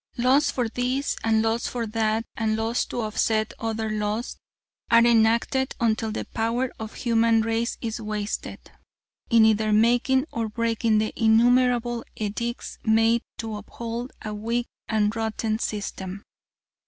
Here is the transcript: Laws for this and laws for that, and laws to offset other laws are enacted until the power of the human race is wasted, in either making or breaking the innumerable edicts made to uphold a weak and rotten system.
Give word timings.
Laws 0.17 0.49
for 0.49 0.67
this 0.67 1.15
and 1.23 1.43
laws 1.43 1.67
for 1.67 1.85
that, 1.85 2.25
and 2.35 2.55
laws 2.55 2.85
to 2.85 3.01
offset 3.01 3.53
other 3.59 3.91
laws 3.91 4.35
are 4.89 5.05
enacted 5.05 5.75
until 5.79 6.11
the 6.11 6.25
power 6.25 6.71
of 6.79 6.93
the 6.93 6.97
human 7.01 7.41
race 7.41 7.77
is 7.81 8.01
wasted, 8.01 8.59
in 9.29 9.45
either 9.45 9.71
making 9.71 10.25
or 10.31 10.49
breaking 10.49 10.97
the 10.97 11.13
innumerable 11.15 12.03
edicts 12.15 12.79
made 12.83 13.21
to 13.37 13.55
uphold 13.55 14.11
a 14.25 14.33
weak 14.33 14.65
and 14.89 15.15
rotten 15.15 15.59
system. 15.59 16.23